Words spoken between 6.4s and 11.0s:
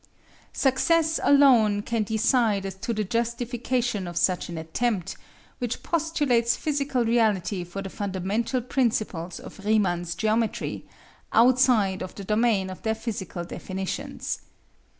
physical reality for the fundamental principles of Riemann's geometry